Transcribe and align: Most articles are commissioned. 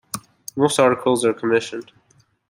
Most 0.55 0.79
articles 0.79 1.23
are 1.25 1.31
commissioned. 1.35 1.91